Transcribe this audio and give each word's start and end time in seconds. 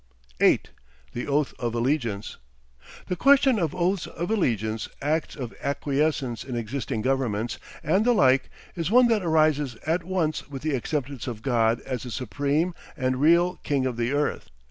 8. 0.39 0.71
THE 1.13 1.27
OATH 1.27 1.53
OF 1.59 1.75
ALLEGIANCE 1.75 2.37
The 3.05 3.15
question 3.15 3.59
of 3.59 3.75
oaths 3.75 4.07
of 4.07 4.31
allegiance, 4.31 4.89
acts 4.99 5.35
of 5.35 5.53
acquiescence 5.61 6.43
in 6.43 6.55
existing 6.55 7.03
governments, 7.03 7.59
and 7.83 8.03
the 8.03 8.11
like, 8.13 8.49
is 8.75 8.89
one 8.89 9.07
that 9.09 9.21
arises 9.21 9.75
at 9.85 10.03
once 10.03 10.49
with 10.49 10.63
the 10.63 10.73
acceptance 10.73 11.27
of 11.27 11.43
God 11.43 11.81
as 11.81 12.01
the 12.01 12.09
supreme 12.09 12.73
and 12.97 13.21
real 13.21 13.57
King 13.57 13.85
of 13.85 13.95
the 13.95 14.11
Earth. 14.11 14.49